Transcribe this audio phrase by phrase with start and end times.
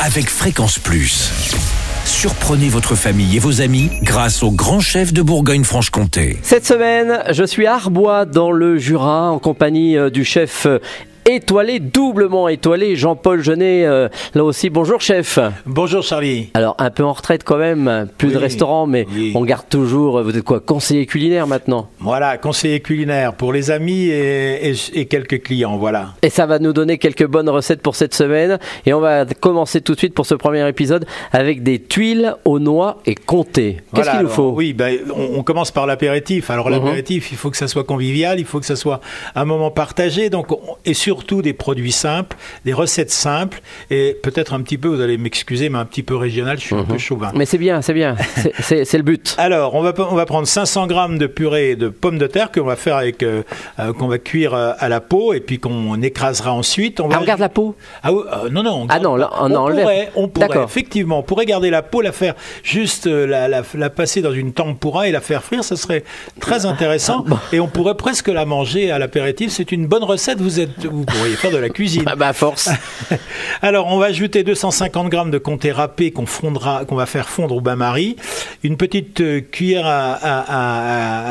[0.00, 1.30] avec Fréquence Plus.
[2.04, 6.38] Surprenez votre famille et vos amis grâce au grand chef de Bourgogne-Franche-Comté.
[6.42, 10.78] Cette semaine, je suis à Arbois dans le Jura en compagnie euh, du chef euh,
[11.26, 13.84] étoilé, doublement étoilé, Jean-Paul Genet.
[13.86, 15.38] euh, là aussi, bonjour chef.
[15.64, 16.50] Bonjour Charlie.
[16.54, 19.32] Alors un peu en retraite quand même, plus de Oui, restaurants, mais oui.
[19.34, 20.18] on garde toujours.
[20.18, 21.88] euh, Vous êtes quoi, conseiller culinaire maintenant?
[22.00, 26.14] Voilà, conseiller culinaire pour les amis et, et- et quelques clients, voilà.
[26.22, 28.58] Et ça va nous donner quelques bonnes recettes pour cette semaine.
[28.86, 32.58] Et on va commencer tout de suite pour ce premier épisode avec des tuiles aux
[32.58, 33.76] noix et comté.
[33.76, 34.50] Qu'est-ce Voilà, qu'il nous faut?
[34.54, 36.50] Oui, ben, on, on commence par l'apéritif.
[36.50, 36.72] Alors Mhm.
[36.74, 39.00] l'apéritif, il faut que ça soit convivial, il faut que ça soit
[39.34, 43.60] un moment partagé, donc on- et surtout des produits simples, des recettes simples
[43.90, 46.58] et peut-être un petit peu, vous allez m'excuser, mais un petit peu régional.
[46.58, 47.30] Je suis un peu chauvin.
[47.36, 48.16] Mais c'est bien, c'est bien.
[48.60, 49.34] C'est- le but.
[49.38, 52.62] Alors, on va, on va prendre 500 grammes de purée de pommes de terre qu'on
[52.64, 53.42] va faire avec, euh,
[53.78, 57.00] euh, qu'on va cuire euh, à la peau et puis qu'on écrasera ensuite.
[57.00, 57.74] On va Ah, on garde la peau?
[58.02, 58.72] Ah euh, non, non.
[58.82, 59.80] on Ah garde non, là, on on, enlève.
[59.82, 60.64] pourrait, on pourrait, D'accord.
[60.64, 64.52] effectivement, on pourrait garder la peau, la faire juste la, la, la passer dans une
[64.52, 66.02] tempura et la faire frire, ça serait
[66.40, 67.24] très intéressant.
[67.30, 69.50] Ah, Et on pourrait presque la manger à l'apéritif.
[69.50, 70.40] C'est une bonne recette.
[70.40, 72.04] Vous êtes, vous pourriez faire de la cuisine.
[72.08, 72.68] Ah bah à force.
[73.62, 77.56] Alors, on va ajouter 250 grammes de comté râpé qu'on fondra, qu'on va faire fondre
[77.56, 78.16] au bain-marie,
[78.62, 80.40] une petite euh, cuillère à, à,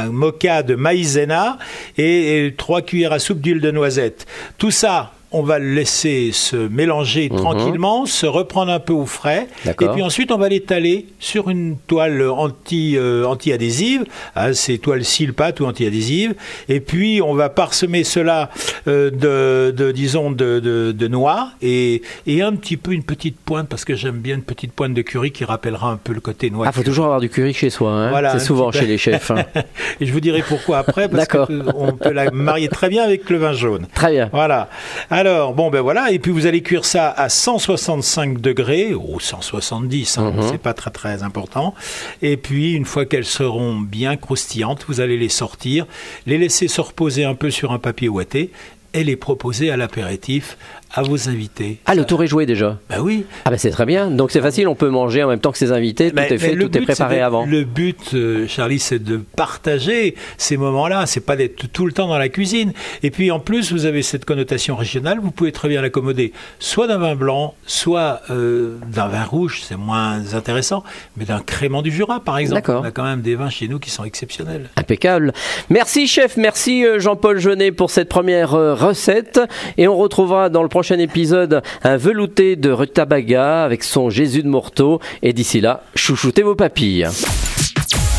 [0.00, 1.58] à- à moka de maïzena
[1.98, 4.26] et, et trois cuillères à soupe d'huile de noisette.
[4.58, 5.12] Tout ça.
[5.36, 9.48] On va le laisser se mélanger tranquillement, se reprendre un peu au frais,
[9.86, 14.04] et puis ensuite on va l'étaler sur une toile anti, euh, anti-adhésive,
[14.36, 16.34] hein, c'est toile cile-pâte ou anti-adhésive,
[16.68, 18.50] et puis on va parsemer cela
[18.86, 23.36] euh, de, de, disons, de, de, de noix et, et un petit peu une petite
[23.40, 26.20] pointe, parce que j'aime bien une petite pointe de curry qui rappellera un peu le
[26.20, 26.66] côté noix.
[26.68, 27.90] Ah, faut toujours avoir du curry chez soi.
[27.90, 28.10] hein.
[28.10, 29.32] Voilà, c'est souvent chez les chefs.
[29.32, 29.44] hein.
[30.00, 33.38] et je vous dirai pourquoi après, parce qu'on peut la marier très bien avec le
[33.38, 33.88] vin jaune.
[33.94, 34.28] Très bien.
[34.32, 34.68] Voilà.
[35.10, 35.23] Alors,
[35.54, 36.10] bon, ben voilà.
[36.12, 40.42] Et puis, vous allez cuire ça à 165 degrés, ou 170, hein, Mhm.
[40.50, 41.74] c'est pas très, très important.
[42.22, 45.86] Et puis, une fois qu'elles seront bien croustillantes, vous allez les sortir,
[46.26, 48.50] les laisser se reposer un peu sur un papier ouaté
[48.92, 50.56] et les proposer à l'apéritif
[50.96, 51.78] à vos invités.
[51.86, 52.78] Ah, le tour est joué déjà.
[52.88, 53.24] Ben oui.
[53.44, 54.10] Ah bah c'est très bien.
[54.10, 56.10] Donc c'est facile, on peut manger en même temps que ses invités.
[56.10, 57.46] Tout Mais- est fait, tout est but, préparé c'est de- avant.
[57.46, 61.06] Le but, euh, Charlie, c'est de partager ces moments-là.
[61.06, 62.72] C'est pas d'être tout le temps dans la cuisine.
[63.02, 65.18] Et puis en plus, vous avez cette connotation régionale.
[65.20, 69.62] Vous pouvez très bien l'accommoder, soit d'un vin blanc, soit euh, d'un vin rouge.
[69.66, 70.84] C'est moins intéressant,
[71.16, 72.62] mais d'un crément du Jura, par exemple.
[72.62, 72.82] D'accord.
[72.82, 74.70] On a quand même des vins chez nous qui sont exceptionnels.
[74.76, 75.32] Impeccable.
[75.70, 79.40] Merci chef, merci euh, Jean-Paul Genet pour cette première recette.
[79.76, 84.48] Et on retrouvera dans le prochain épisode un velouté de rutabaga avec son Jésus de
[84.48, 85.00] Morteau.
[85.22, 87.08] Et d'ici là, chouchoutez vos papilles.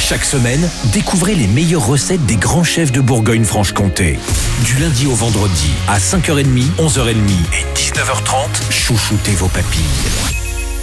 [0.00, 4.18] Chaque semaine, découvrez les meilleures recettes des grands chefs de Bourgogne-Franche-Comté.
[4.64, 7.12] Du lundi au vendredi, à 5h30, 11h30
[7.52, 10.34] et 19h30, chouchoutez vos papilles.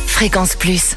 [0.07, 0.96] Fréquence Plus.